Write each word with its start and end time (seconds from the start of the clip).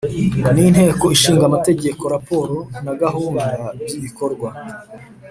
n’ 0.53 0.57
inteko 0.67 1.05
ishinga 1.15 1.43
amategeko, 1.47 2.01
raporo 2.15 2.55
na 2.83 2.93
gahunda 3.01 3.41
by’ibikorwa 3.83 4.49